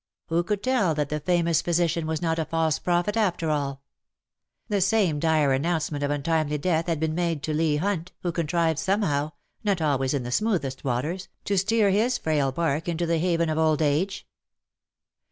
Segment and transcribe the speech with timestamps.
[0.29, 3.83] Who could tell that the famous physician was not a false prophet^ after all?
[4.67, 8.31] The same dire announce ment of untimely death had been made to Leigh Hunt^ who
[8.31, 9.33] contrived somehow—
[9.63, 13.59] not always in the smoothest waters— to steer his frail bark into the haven of
[13.59, 14.25] old age.